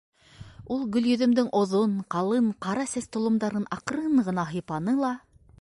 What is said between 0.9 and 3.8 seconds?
Гөлйөҙөмдөң оҙон, ҡалын ҡара сәс толомдарын